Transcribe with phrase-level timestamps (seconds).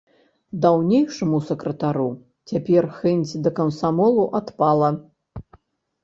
[0.61, 2.05] Даўнейшаму сакратару
[2.51, 4.89] цяпер хэнць да камсамолу адпала.